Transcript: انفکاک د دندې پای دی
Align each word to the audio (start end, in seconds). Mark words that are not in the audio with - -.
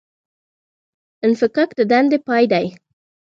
انفکاک 1.25 1.69
د 1.79 1.81
دندې 1.91 2.17
پای 2.27 2.43
دی 2.51 2.65